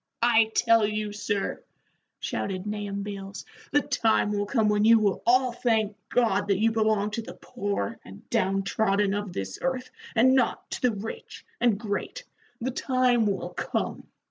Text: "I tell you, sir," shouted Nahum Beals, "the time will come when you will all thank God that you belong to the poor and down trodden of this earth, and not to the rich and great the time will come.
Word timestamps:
"I 0.23 0.45
tell 0.55 0.83
you, 0.87 1.13
sir," 1.13 1.61
shouted 2.19 2.65
Nahum 2.65 3.03
Beals, 3.03 3.45
"the 3.71 3.81
time 3.81 4.31
will 4.31 4.47
come 4.47 4.67
when 4.67 4.83
you 4.83 4.97
will 4.97 5.21
all 5.27 5.51
thank 5.51 5.95
God 6.09 6.47
that 6.47 6.57
you 6.57 6.71
belong 6.71 7.11
to 7.11 7.21
the 7.21 7.35
poor 7.35 7.99
and 8.03 8.27
down 8.31 8.63
trodden 8.63 9.13
of 9.13 9.31
this 9.31 9.59
earth, 9.61 9.91
and 10.15 10.33
not 10.33 10.71
to 10.71 10.81
the 10.81 10.91
rich 10.91 11.45
and 11.59 11.79
great 11.79 12.23
the 12.59 12.71
time 12.71 13.27
will 13.27 13.49
come. 13.53 14.07